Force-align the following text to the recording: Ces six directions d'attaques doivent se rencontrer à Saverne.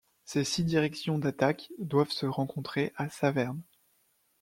Ces 0.25 0.43
six 0.43 0.63
directions 0.63 1.19
d'attaques 1.19 1.69
doivent 1.77 2.09
se 2.09 2.25
rencontrer 2.25 2.91
à 2.95 3.07
Saverne. 3.11 3.61